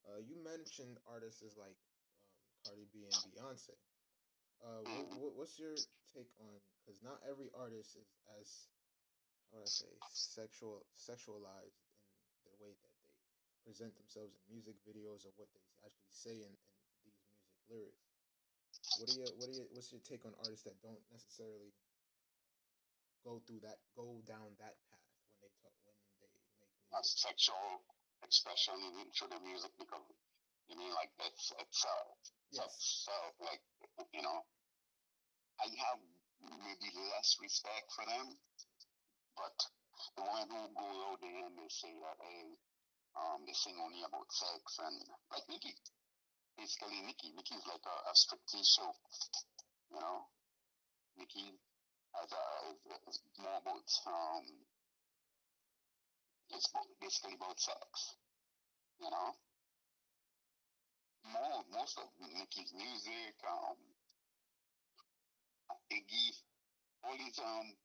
Uh, 0.08 0.24
you 0.24 0.40
mentioned 0.40 0.96
artists 1.04 1.44
like 1.60 1.76
um, 1.76 2.72
Cardi 2.72 2.88
B 2.96 3.04
and 3.04 3.20
Beyonce. 3.36 3.76
Uh, 4.64 4.82
what, 4.88 5.08
what, 5.20 5.32
what's 5.44 5.60
your 5.60 5.76
take 6.16 6.32
on? 6.40 6.56
Because 6.80 7.04
not 7.04 7.20
every 7.28 7.52
artist 7.52 8.00
is 8.00 8.08
as 8.40 8.48
how 9.52 9.60
would 9.60 9.68
I 9.68 9.74
say 9.74 9.94
sexual 10.12 10.86
sexualized 10.98 11.80
in 12.36 12.44
the 12.48 12.58
way 12.60 12.74
that 12.76 12.94
they 13.04 13.16
present 13.64 13.96
themselves 13.96 14.34
in 14.36 14.42
music 14.52 14.76
videos 14.88 15.28
or 15.28 15.34
what 15.36 15.50
they 15.52 15.64
actually 15.84 16.14
say 16.14 16.36
in, 16.46 16.54
in 16.54 16.80
these 17.04 17.20
music 17.32 17.60
lyrics. 17.68 18.08
What 18.98 19.08
do 19.10 19.14
you 19.16 19.28
what 19.38 19.48
do 19.50 19.54
you 19.56 19.66
what's 19.74 19.92
your 19.92 20.04
take 20.04 20.26
on 20.26 20.34
artists 20.40 20.66
that 20.66 20.80
don't 20.82 21.04
necessarily 21.12 21.74
go 23.24 23.42
through 23.46 23.62
that 23.64 23.80
go 23.96 24.22
down 24.26 24.56
that 24.60 24.76
path 24.88 25.12
when 25.28 25.38
they 25.44 25.52
talk 25.60 25.76
when 25.86 25.96
they 26.00 26.10
make 26.22 26.34
music? 26.40 26.70
sexual 27.04 27.84
expression 28.24 28.76
through 29.14 29.30
the 29.30 29.42
music 29.44 29.72
because 29.78 30.04
you 30.68 30.76
mean 30.78 30.92
like 30.96 31.12
it's 31.24 31.52
it's 31.60 31.82
uh 31.86 32.08
yes. 32.52 32.66
it's 32.66 33.08
uh, 33.12 33.30
like 33.44 33.62
you 34.14 34.24
know 34.24 34.44
I 35.60 35.68
have 35.90 36.00
maybe 36.42 36.90
less 37.14 37.38
respect 37.42 37.92
for 37.94 38.06
them, 38.06 38.38
but 39.38 39.58
the 40.18 40.24
one 40.26 40.50
who 40.50 40.62
go 40.74 40.90
out 41.14 41.22
there 41.22 41.46
and 41.46 41.56
they 41.56 41.70
say 41.70 41.94
that 42.02 42.18
hey 42.20 42.58
um 43.16 43.46
they 43.46 43.54
sing 43.54 43.78
only 43.80 44.02
about 44.04 44.28
sex 44.34 44.82
and 44.84 44.98
like 45.32 45.46
Nicki 45.48 45.74
basically 46.58 47.00
Nicki 47.06 47.32
Nicki's 47.38 47.66
like 47.70 47.86
a, 47.86 47.96
a 48.10 48.14
striptease 48.18 48.68
show 48.68 48.92
you 49.94 50.02
know 50.02 50.26
Nicki 51.16 51.56
has 52.18 52.30
a, 52.34 52.44
is, 52.74 52.82
is 53.08 53.18
more 53.38 53.62
about 53.62 53.88
um 54.10 54.68
it's 56.50 56.72
basically 57.02 57.36
about 57.36 57.60
sex, 57.60 58.16
you 59.00 59.10
know. 59.10 59.36
More, 61.28 61.64
rest 61.76 62.00
of 62.00 62.08
Nicki's 62.24 62.72
music, 62.72 63.36
um, 63.44 63.76
Iggy, 65.92 66.28
all 67.04 67.18
these 67.20 67.40
um, 67.40 67.76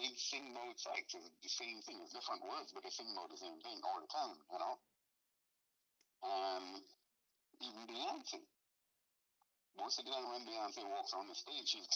they 0.00 0.16
sing 0.16 0.54
both 0.56 0.80
sides 0.80 1.12
the 1.12 1.48
same 1.48 1.82
thing. 1.82 2.00
It's 2.00 2.14
different 2.16 2.42
words, 2.48 2.72
but 2.72 2.82
they 2.82 2.90
sing 2.90 3.12
about 3.12 3.28
the 3.30 3.36
same 3.36 3.60
thing 3.60 3.80
all 3.84 4.00
the 4.00 4.08
time, 4.08 4.40
you 4.50 4.58
know. 4.58 4.78
And 6.22 6.82
even 7.60 7.86
Beyonce. 7.86 8.46
Most 9.76 9.98
of 9.98 10.04
the 10.04 10.12
time 10.12 10.28
when 10.30 10.46
Beyonce 10.46 10.84
walks 10.88 11.12
on 11.12 11.26
the 11.28 11.34
stage, 11.34 11.68
she's 11.68 11.88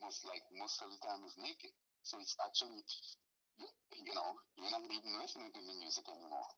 most 0.00 0.24
like 0.24 0.42
most 0.52 0.82
of 0.82 0.90
the 0.90 0.98
time 0.98 1.24
is 1.24 1.36
naked. 1.38 1.72
So 2.02 2.18
it's 2.20 2.36
actually, 2.44 2.84
you 3.58 4.14
know, 4.14 4.36
you're 4.56 4.70
not 4.70 4.84
even 4.84 5.18
listening 5.20 5.52
to 5.52 5.60
the 5.60 5.74
music 5.80 6.08
anymore. 6.08 6.48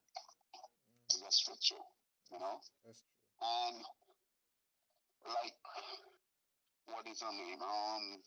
It's 1.11 1.23
a 1.23 1.31
strip 1.31 1.63
show, 1.63 1.85
you 2.33 2.39
know. 2.41 2.61
That's 2.85 3.01
true. 3.03 3.15
And 3.41 3.85
like, 5.27 5.55
what 6.87 7.07
is 7.07 7.21
her 7.21 7.33
name? 7.33 7.63
Um, 7.63 8.23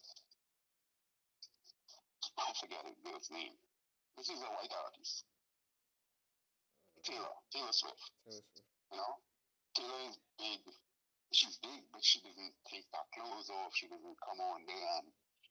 I 2.37 2.51
forget 2.59 2.83
the 2.83 2.95
girl's 3.03 3.31
name. 3.31 3.55
This 4.17 4.29
is 4.29 4.39
a 4.39 4.51
white 4.51 4.71
artist. 4.71 5.23
Taylor, 7.03 7.35
Taylor 7.51 7.71
Swift. 7.71 8.11
Taylor 8.25 8.43
Swift. 8.43 8.67
You 8.91 8.97
know, 8.97 9.13
Taylor 9.75 10.01
is 10.09 10.17
big. 10.39 10.61
She's 11.31 11.57
big, 11.59 11.83
but 11.91 12.03
she 12.03 12.19
doesn't 12.23 12.55
take 12.67 12.87
her 12.95 13.05
clothes 13.11 13.51
off. 13.51 13.75
She 13.75 13.87
doesn't 13.87 14.19
come 14.23 14.39
on 14.39 14.63
there 14.67 14.89
and, 15.03 15.07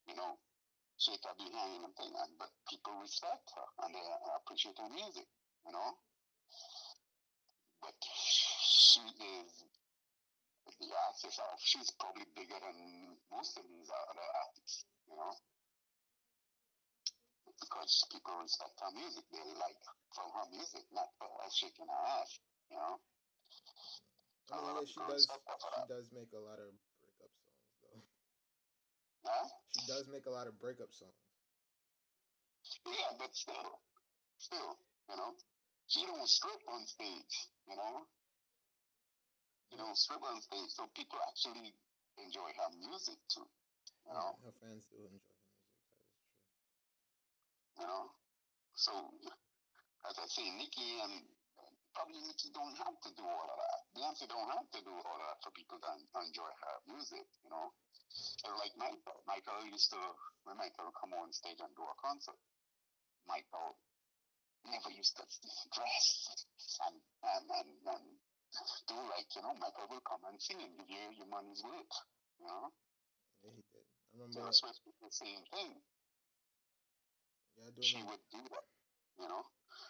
you 0.09 0.17
know, 0.17 0.41
shake 0.97 1.21
her 1.25 1.37
behind 1.37 1.85
and 1.85 1.95
thing. 1.97 2.13
And, 2.13 2.33
but 2.41 2.51
people 2.69 2.97
respect 3.01 3.53
her 3.55 3.67
and 3.85 3.95
they 3.95 4.05
appreciate 4.41 4.81
her 4.81 4.89
music, 4.89 5.29
you 5.67 5.73
know. 5.73 5.99
But 7.85 7.97
she 8.01 9.05
is 9.05 9.65
the 10.81 10.91
artist 10.91 11.41
she's 11.61 11.91
probably 12.01 12.27
bigger 12.35 12.59
than 12.59 13.17
most 13.31 13.57
of 13.59 13.65
these 13.69 13.91
other 13.93 14.27
artists, 14.43 14.85
you 15.07 15.17
know. 15.17 15.33
Because 17.61 18.05
people 18.13 18.35
respect 18.43 18.79
her 18.81 18.93
music. 18.95 19.25
They 19.33 19.43
like 19.59 19.79
from 20.15 20.31
her 20.33 20.47
music, 20.51 20.85
not 20.93 21.11
her 21.21 21.51
shaking 21.51 21.87
her 21.89 22.03
ass, 22.21 22.39
you 22.71 22.77
know. 22.77 23.01
I 24.53 24.57
mean, 24.61 24.75
yeah, 24.77 24.85
she 24.87 25.01
does. 25.09 25.27
She 25.27 25.83
does 25.89 26.11
make 26.13 26.33
a 26.35 26.41
lot 26.41 26.59
of 26.61 26.73
breakup 27.01 27.33
songs, 27.37 27.75
though. 27.83 28.03
Huh? 29.25 29.49
She 29.73 29.87
does 29.87 30.07
make 30.09 30.27
a 30.27 30.31
lot 30.31 30.47
of 30.47 30.59
breakup 30.61 30.93
songs. 30.93 31.15
Yeah, 32.87 33.13
but 33.19 33.35
still, 33.35 33.81
still, 34.39 34.79
you 35.11 35.17
know, 35.17 35.35
she 35.87 36.05
don't 36.07 36.29
strip 36.29 36.61
on 36.69 36.87
stage, 36.87 37.49
you 37.69 37.77
know. 37.77 38.07
You 39.71 39.79
don't 39.79 39.97
strip 39.97 40.23
on 40.23 40.41
stage, 40.41 40.71
so 40.71 40.87
people 40.95 41.19
actually 41.29 41.75
enjoy 42.19 42.51
her 42.57 42.71
music 42.79 43.19
too. 43.29 43.47
You 44.07 44.13
know, 44.15 44.37
her 44.45 44.53
fans 44.61 44.87
do 44.91 44.97
enjoy 45.03 45.35
her 45.41 45.53
music. 45.53 45.81
That 47.03 47.35
is 47.35 47.45
true. 47.49 47.64
You 47.79 47.87
know, 47.87 48.11
so 48.75 48.93
as 50.07 50.17
I 50.19 50.27
say, 50.29 50.47
Nicki 50.55 51.01
and 51.03 51.27
probably 51.95 52.21
Nicki 52.27 52.51
don't 52.51 52.75
have 52.77 52.99
to 53.07 53.11
do 53.15 53.25
all 53.25 53.49
of 53.49 53.59
that. 53.59 53.81
Beyonce 53.95 54.27
don't 54.27 54.51
have 54.51 54.69
to 54.75 54.81
do 54.83 54.93
all 54.93 55.19
of 55.19 55.27
that 55.31 55.39
for 55.41 55.51
people 55.55 55.79
to 55.79 55.91
enjoy 56.19 56.51
her 56.51 56.77
music, 56.91 57.27
you 57.47 57.51
know. 57.51 57.71
And 58.47 58.55
like 58.59 58.75
Michael, 58.75 59.19
Michael 59.27 59.63
used 59.71 59.91
to, 59.95 60.01
when 60.47 60.59
Michael 60.59 60.91
would 60.91 60.99
come 60.99 61.15
on 61.15 61.31
stage 61.31 61.59
and 61.63 61.71
do 61.79 61.87
a 61.87 61.97
concert, 62.03 62.39
Michael 63.27 63.79
never 64.67 64.91
used 64.91 65.15
to 65.19 65.25
dress 65.77 66.07
and, 66.91 66.99
and, 67.23 67.45
and, 67.49 67.71
and 67.91 68.07
do 68.87 68.99
like, 69.15 69.31
you 69.35 69.43
know, 69.43 69.55
Michael 69.59 69.89
will 69.91 70.05
come 70.05 70.23
and 70.27 70.39
sing 70.43 70.59
and 70.63 70.75
give 70.79 70.91
you 70.91 71.25
your 71.25 71.31
money's 71.31 71.63
worth, 71.63 71.95
you 72.39 72.47
know. 72.47 72.71
Yeah, 73.43 73.55
he 73.55 73.63
did. 73.71 73.87
I 73.87 74.19
remember. 74.19 74.35
Taylor 74.35 74.55
Swift 74.55 74.83
did 74.83 74.99
the 74.99 75.11
same 75.11 75.43
thing. 75.51 75.79
Yeah, 77.57 77.71
She 77.81 78.01
would 78.03 78.23
do 78.31 78.43
that, 78.51 78.67
you 79.19 79.29
know. 79.29 79.45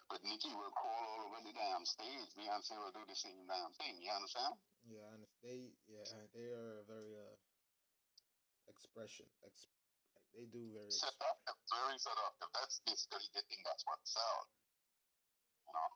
But 0.09 0.21
Nicki 0.23 0.53
will 0.53 0.69
crawl 0.73 1.05
all 1.17 1.21
over 1.29 1.41
the 1.41 1.53
damn 1.53 1.85
stage. 1.85 2.29
Beyonce 2.37 2.77
will 2.77 2.93
do 2.93 3.01
the 3.09 3.17
same 3.17 3.45
damn 3.49 3.73
thing. 3.81 3.97
You 4.01 4.13
understand? 4.13 4.53
Yeah, 4.85 5.09
understand. 5.09 5.41
They, 5.41 5.59
yeah, 5.89 6.05
they 6.33 6.47
are 6.53 6.85
very 6.85 7.17
uh 7.17 7.35
expression. 8.69 9.25
Ex- 9.45 9.69
they 10.33 10.45
do 10.45 10.69
very. 10.73 10.93
Ex- 10.93 11.01
Seductive, 11.01 11.57
very 11.73 11.97
seductive. 11.97 12.49
That's 12.53 12.77
basically 12.85 13.29
the 13.33 13.41
thing. 13.49 13.61
That's 13.65 13.85
what 13.89 14.01
sells. 14.05 14.49
You 15.65 15.73
know. 15.73 15.89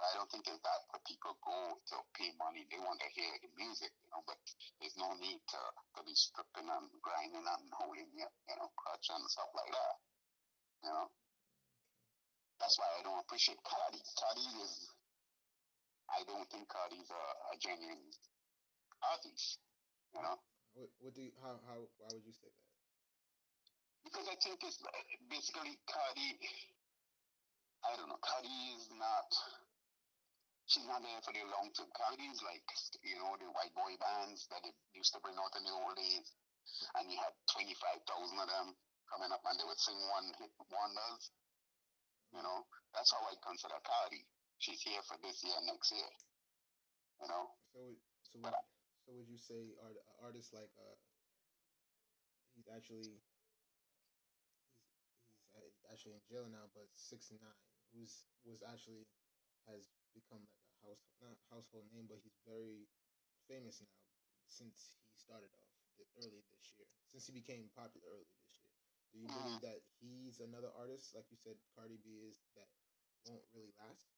I 0.00 0.16
don't 0.16 0.30
think 0.32 0.48
it's 0.48 0.64
that 0.64 0.80
where 0.88 1.04
people 1.04 1.36
go 1.44 1.76
to 1.76 1.96
pay 2.16 2.32
money. 2.40 2.64
They 2.72 2.80
want 2.80 3.04
to 3.04 3.08
hear 3.12 3.28
the 3.44 3.52
music, 3.52 3.92
you 4.00 4.08
know. 4.08 4.24
But 4.24 4.40
there's 4.80 4.96
no 4.96 5.12
need 5.20 5.44
to, 5.44 5.60
to 5.60 6.00
be 6.08 6.16
stripping 6.16 6.72
and 6.72 6.88
grinding 7.04 7.44
and 7.44 7.64
holding 7.76 8.08
your, 8.16 8.32
you 8.48 8.56
know, 8.56 8.72
crutch 8.80 9.12
and 9.12 9.20
stuff 9.28 9.52
like 9.52 9.68
that. 9.68 9.94
You 10.88 10.92
know. 10.96 11.06
That's 12.60 12.76
why 12.80 12.88
I 12.96 13.04
don't 13.04 13.20
appreciate 13.20 13.60
Cardi. 13.60 14.00
Cardi 14.16 14.46
is. 14.64 14.88
I 16.08 16.24
don't 16.24 16.48
think 16.48 16.68
Cardi's 16.72 17.08
a, 17.12 17.24
a 17.52 17.54
genuine 17.60 18.04
artist. 19.04 19.60
You 20.16 20.24
know. 20.24 20.36
what, 20.76 20.88
what 21.00 21.12
do 21.12 21.20
you? 21.28 21.32
How? 21.44 21.60
How? 21.68 21.80
Why 22.00 22.08
would 22.08 22.24
you 22.24 22.36
say 22.36 22.48
that? 22.48 22.68
Because 24.04 24.26
I 24.32 24.36
think 24.40 24.64
it's 24.64 24.80
basically 25.28 25.76
Cardi. 25.84 26.40
I 27.84 27.96
don't 28.00 28.08
know. 28.08 28.20
Cardi 28.20 28.56
is 28.80 28.88
not. 28.96 29.28
She's 30.70 30.86
not 30.86 31.02
there 31.02 31.18
for 31.26 31.34
the 31.34 31.42
long 31.50 31.74
term. 31.74 31.90
Cardi 31.98 32.30
like, 32.46 32.62
you 33.02 33.18
know, 33.18 33.34
the 33.42 33.50
white 33.50 33.74
boy 33.74 33.90
bands 33.98 34.46
that 34.54 34.62
they 34.62 34.70
used 34.94 35.10
to 35.10 35.18
bring 35.18 35.34
out 35.34 35.50
in 35.58 35.66
the 35.66 35.74
old 35.74 35.98
days. 35.98 36.30
And 36.94 37.10
you 37.10 37.18
had 37.18 37.34
25,000 37.50 38.06
of 38.06 38.46
them 38.46 38.78
coming 39.10 39.34
up 39.34 39.42
and 39.50 39.58
they 39.58 39.66
would 39.66 39.82
sing 39.82 39.98
one 40.14 40.30
hit 40.38 40.54
wonders. 40.70 41.34
You 42.30 42.46
know, 42.46 42.70
that's 42.94 43.10
how 43.10 43.18
I 43.26 43.34
consider 43.42 43.82
Cardi. 43.82 44.22
She's 44.62 44.78
here 44.86 45.02
for 45.10 45.18
this 45.18 45.42
year, 45.42 45.58
next 45.66 45.90
year. 45.90 46.06
You 47.18 47.26
know? 47.26 47.50
So, 47.74 47.80
so 48.30 48.38
would, 48.38 48.54
so 49.02 49.10
would 49.18 49.26
you 49.26 49.42
say 49.42 49.74
art, 49.82 49.98
artists 50.22 50.54
like 50.54 50.70
uh, 50.78 50.94
he's 52.54 52.70
actually 52.70 53.18
he's 55.50 55.74
he's 55.74 55.86
actually 55.90 56.14
in 56.14 56.22
jail 56.30 56.46
now, 56.46 56.70
but 56.78 56.86
6ix9ine, 56.94 57.58
who's 57.90 58.30
was 58.46 58.62
actually 58.62 59.10
has 59.66 59.90
become 60.14 60.44
like 60.46 60.64
a 60.70 60.78
house 60.86 61.02
not 61.22 61.36
household 61.50 61.86
name, 61.92 62.06
but 62.08 62.20
he's 62.22 62.38
very 62.46 62.88
famous 63.48 63.80
now 63.80 63.98
since 64.48 64.98
he 65.10 65.14
started 65.18 65.50
off 65.54 65.70
the, 65.98 66.04
early 66.18 66.42
this 66.50 66.64
year. 66.76 66.86
Since 67.06 67.26
he 67.26 67.32
became 67.34 67.70
popular 67.74 68.06
early 68.10 68.28
this 68.40 68.50
year, 68.58 68.70
do 69.12 69.18
you 69.18 69.30
believe 69.30 69.60
that 69.62 69.82
he's 70.00 70.40
another 70.40 70.70
artist 70.74 71.14
like 71.14 71.26
you 71.30 71.38
said 71.38 71.58
Cardi 71.74 71.98
B 72.02 72.22
is 72.26 72.38
that 72.56 72.70
won't 73.26 73.44
really 73.54 73.72
last? 73.78 74.08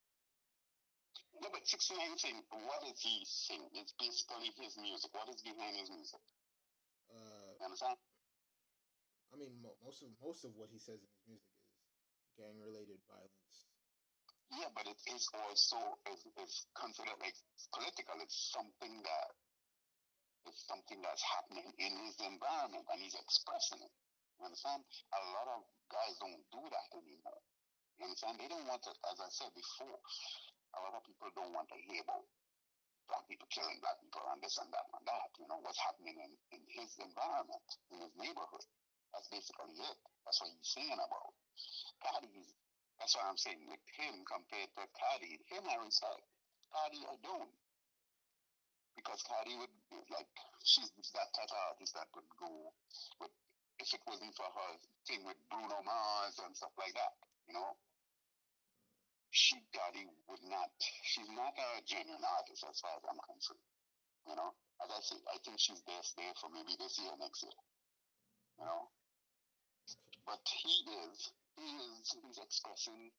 Yeah, 1.40 1.48
but 1.52 1.66
6ix9ine 1.66 2.20
thing, 2.20 2.42
what 2.50 2.80
does 2.80 3.00
he 3.00 3.24
sing? 3.26 3.68
It's 3.74 3.92
basically 3.98 4.50
his 4.56 4.76
music. 4.78 5.12
What 5.14 5.28
is 5.28 5.42
behind 5.42 5.76
his 5.76 5.90
music? 5.90 6.20
Uh, 7.10 7.52
You 7.58 7.64
understand? 7.66 7.96
I 9.32 9.36
mean, 9.36 9.60
mo- 9.60 9.76
most 9.82 10.02
of 10.02 10.08
most 10.22 10.44
of 10.44 10.54
what 10.54 10.70
he 10.70 10.78
says 10.78 11.02
in 11.02 11.08
his 11.10 11.26
music 11.26 11.54
is 11.58 12.30
gang 12.36 12.60
related 12.60 13.00
violence. 13.08 13.71
Yeah, 14.52 14.68
but 14.76 14.84
it 14.84 15.00
is 15.08 15.24
also 15.32 15.80
is, 16.12 16.20
is 16.44 16.54
considered 16.76 17.16
like 17.24 17.36
political. 17.72 18.20
It's 18.20 18.52
something 18.52 19.00
that 19.00 19.28
it's 20.44 20.66
something 20.68 21.00
that's 21.00 21.24
happening 21.24 21.72
in 21.80 21.92
his 22.04 22.18
environment, 22.20 22.84
and 22.92 22.98
he's 23.00 23.16
expressing 23.16 23.80
it. 23.80 23.94
You 24.36 24.50
understand? 24.50 24.82
A 25.14 25.20
lot 25.32 25.48
of 25.56 25.60
guys 25.88 26.18
don't 26.20 26.42
do 26.50 26.62
that 26.68 26.88
anymore. 26.98 27.40
You 27.96 28.10
understand? 28.10 28.42
They 28.42 28.50
don't 28.50 28.66
want 28.66 28.82
to, 28.84 28.92
as 29.08 29.18
I 29.22 29.30
said 29.30 29.54
before, 29.54 29.96
a 30.74 30.78
lot 30.82 30.98
of 30.98 31.02
people 31.06 31.30
don't 31.32 31.54
want 31.54 31.70
to 31.70 31.78
hear 31.78 32.02
about 32.02 32.26
black 33.06 33.24
people 33.30 33.46
killing 33.54 33.78
black 33.80 34.00
people 34.02 34.24
and 34.32 34.42
this 34.42 34.58
and 34.58 34.68
that 34.74 34.86
and 34.92 35.04
that. 35.06 35.30
You 35.38 35.46
know, 35.46 35.60
what's 35.62 35.80
happening 35.80 36.18
in, 36.18 36.32
in 36.52 36.62
his 36.74 36.92
environment, 36.98 37.66
in 37.94 38.02
his 38.02 38.14
neighborhood. 38.18 38.66
That's 39.14 39.28
basically 39.28 39.76
it. 39.76 39.98
That's 40.24 40.40
what 40.40 40.50
he's 40.56 40.72
singing 40.72 40.96
about. 40.96 41.36
Cardi's, 42.00 42.50
that's 43.02 43.18
what 43.18 43.26
I'm 43.26 43.34
saying 43.34 43.66
with 43.66 43.82
him 43.98 44.22
compared 44.22 44.70
to 44.78 44.86
Cardi. 44.94 45.42
Him 45.50 45.66
I 45.66 45.74
respect. 45.82 46.22
Cardi 46.70 47.02
I 47.02 47.18
don't. 47.18 47.50
Because 48.94 49.26
Cardi 49.26 49.58
would, 49.58 49.74
like, 50.14 50.30
she's 50.62 50.86
that 50.94 51.34
type 51.34 51.50
of 51.50 51.74
artist 51.74 51.98
that 51.98 52.06
would 52.14 52.30
go 52.38 52.70
with, 53.18 53.34
if 53.82 53.90
it 53.90 54.06
wasn't 54.06 54.38
for 54.38 54.46
her 54.46 54.72
thing 55.10 55.26
with 55.26 55.34
Bruno 55.50 55.82
Mars 55.82 56.38
and 56.46 56.54
stuff 56.54 56.70
like 56.78 56.94
that, 56.94 57.18
you 57.50 57.58
know, 57.58 57.74
she, 59.34 59.58
Cardi 59.74 60.06
would 60.30 60.46
not, 60.46 60.70
she's 61.02 61.26
not 61.34 61.58
a 61.58 61.82
genuine 61.82 62.22
artist 62.22 62.62
as 62.62 62.78
far 62.78 63.02
as 63.02 63.04
I'm 63.10 63.18
concerned, 63.26 63.66
you 64.30 64.38
know. 64.38 64.54
As 64.78 64.94
I 64.94 65.00
say, 65.02 65.18
I 65.26 65.42
think 65.42 65.58
she's 65.58 65.82
best 65.90 66.14
there 66.14 66.38
for 66.38 66.54
maybe 66.54 66.78
this 66.78 67.02
year, 67.02 67.10
next 67.18 67.42
year, 67.42 67.58
you 68.62 68.66
know. 68.70 68.86
But 70.22 70.46
he 70.46 70.86
is, 71.10 71.34
Hmm, 71.58 72.00
he's 72.00 72.38
expressing, 72.38 73.12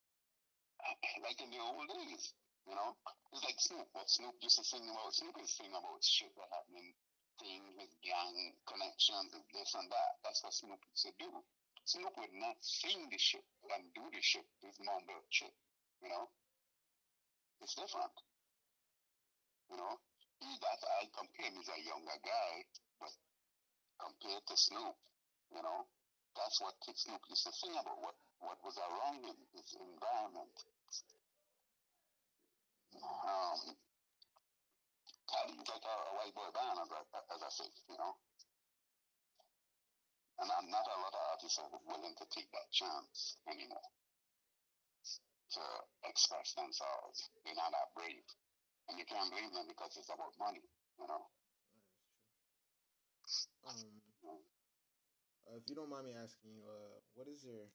like 1.25 1.39
in 1.41 1.49
the 1.51 1.61
old 1.61 1.87
days, 1.89 2.33
You 2.63 2.75
know, 2.75 2.95
it's 3.35 3.43
like 3.43 3.59
Snoop. 3.59 3.87
What 3.91 4.07
Snoop 4.09 4.35
used 4.39 4.55
to 4.55 4.63
sing 4.63 4.87
about. 4.87 5.11
Snoop 5.11 5.35
is 5.43 5.51
singing 5.51 5.75
about 5.75 5.99
shit 5.99 6.31
that 6.39 6.47
happening, 6.55 6.95
things 7.39 7.75
with 7.75 7.91
gang 7.99 8.55
connections 8.63 9.35
and 9.35 9.43
this 9.51 9.75
and 9.75 9.91
that. 9.91 10.11
That's 10.23 10.39
what 10.43 10.55
Snoop 10.55 10.79
used 10.79 11.05
to 11.07 11.13
do. 11.19 11.31
Snoop 11.83 12.15
would 12.15 12.31
not 12.39 12.55
sing 12.63 13.11
the 13.11 13.19
shit 13.19 13.43
and 13.75 13.91
do 13.91 14.07
the 14.15 14.23
shit. 14.23 14.47
This 14.63 14.79
mumble 14.79 15.27
shit. 15.27 15.51
You 15.99 16.07
know, 16.07 16.31
it's 17.59 17.75
different. 17.75 18.15
You 19.67 19.75
know, 19.75 19.99
he 20.39 20.47
that 20.47 20.81
I 21.03 21.11
compare 21.11 21.51
him. 21.51 21.59
He's 21.59 21.67
a 21.67 21.83
younger 21.83 22.19
guy, 22.23 22.53
but 23.03 23.11
compared 23.99 24.47
to 24.47 24.55
Snoop, 24.55 24.95
you 25.51 25.59
know, 25.63 25.83
that's 26.35 26.59
what 26.61 26.75
Snoop 26.81 27.21
used 27.29 27.45
to 27.45 27.53
sing 27.53 27.73
about. 27.77 27.99
What 28.01 28.17
what 28.39 28.59
was 28.63 28.77
around 28.77 29.23
him, 29.23 29.37
his 29.55 29.73
environment. 29.77 30.55
Um, 32.93 33.59
like 35.33 35.81
a, 35.81 35.95
a 35.97 36.13
white 36.13 36.35
boy 36.35 36.49
band, 36.53 36.77
as 36.77 36.91
I, 36.93 37.01
as 37.33 37.41
I 37.41 37.49
say, 37.49 37.69
you 37.89 37.97
know. 37.97 38.13
And 40.39 40.49
I'm 40.49 40.69
not 40.69 40.85
a 40.85 40.97
lot 41.01 41.13
of 41.13 41.23
artists 41.33 41.57
are 41.57 41.73
willing 41.87 42.15
to 42.17 42.25
take 42.29 42.49
that 42.51 42.69
chance 42.69 43.37
anymore 43.49 43.89
to 45.53 45.63
express 46.09 46.53
themselves. 46.57 47.29
They're 47.45 47.57
not 47.57 47.71
that 47.71 47.93
brave. 47.93 48.25
And 48.89 48.97
you 48.97 49.05
can't 49.05 49.29
blame 49.31 49.53
them 49.53 49.69
because 49.69 49.95
it's 49.97 50.09
about 50.09 50.33
money, 50.37 50.65
you 50.99 51.07
know. 51.07 51.29
That 53.63 53.77
is 53.77 53.85
true. 54.21 54.37
Um, 54.37 54.52
uh, 55.47 55.55
if 55.57 55.63
you 55.69 55.75
don't 55.75 55.89
mind 55.89 56.05
me 56.07 56.13
asking 56.15 56.51
you, 56.55 56.63
uh, 56.67 56.99
what 57.15 57.27
is 57.27 57.43
your 57.43 57.67